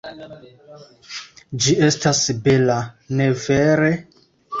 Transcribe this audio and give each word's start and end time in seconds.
Ĝi 1.65 1.75
estas 1.87 2.21
bela, 2.47 2.79
ne 3.21 3.29
vere? 3.43 3.91